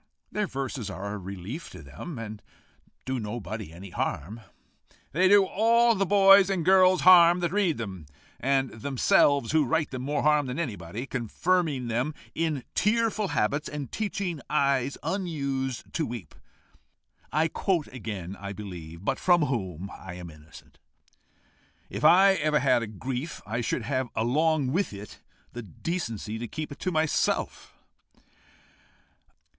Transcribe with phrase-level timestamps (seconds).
[0.31, 2.41] Their verses are a relief to them, and
[3.05, 4.41] do nobody any harm."
[5.11, 8.07] "They do all the boys and girls harm that read them,
[8.39, 13.91] and themselves who write them more harm than anybody, confirming them in tearful habits, and
[13.91, 16.33] teaching eyes unused to weep.
[17.31, 20.79] I quote again, I believe, but from whom I am innocent.
[21.91, 25.21] If I ever had a grief, I should have along with it
[25.53, 27.75] the decency to keep it to myself."